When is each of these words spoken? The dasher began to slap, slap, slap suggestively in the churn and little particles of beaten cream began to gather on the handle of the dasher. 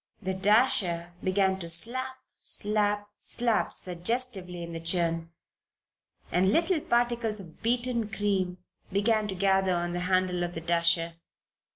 The 0.19 0.33
dasher 0.33 1.13
began 1.23 1.59
to 1.59 1.69
slap, 1.69 2.15
slap, 2.39 3.07
slap 3.19 3.71
suggestively 3.71 4.63
in 4.63 4.73
the 4.73 4.79
churn 4.79 5.29
and 6.31 6.51
little 6.51 6.79
particles 6.79 7.39
of 7.39 7.61
beaten 7.61 8.09
cream 8.09 8.57
began 8.91 9.27
to 9.27 9.35
gather 9.35 9.75
on 9.75 9.93
the 9.93 9.99
handle 9.99 10.43
of 10.43 10.55
the 10.55 10.61
dasher. 10.61 11.17